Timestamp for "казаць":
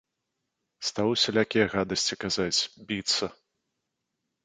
2.25-2.59